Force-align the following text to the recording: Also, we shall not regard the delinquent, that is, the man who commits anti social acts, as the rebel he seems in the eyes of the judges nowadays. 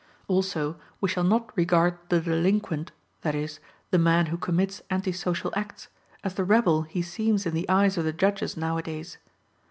Also, 0.27 0.77
we 0.99 1.07
shall 1.07 1.23
not 1.23 1.55
regard 1.55 1.95
the 2.09 2.19
delinquent, 2.19 2.91
that 3.21 3.35
is, 3.35 3.59
the 3.91 3.99
man 3.99 4.25
who 4.25 4.35
commits 4.39 4.81
anti 4.89 5.11
social 5.11 5.53
acts, 5.55 5.89
as 6.23 6.33
the 6.33 6.43
rebel 6.43 6.81
he 6.81 7.03
seems 7.03 7.45
in 7.45 7.53
the 7.53 7.69
eyes 7.69 7.99
of 7.99 8.03
the 8.03 8.11
judges 8.11 8.57
nowadays. 8.57 9.19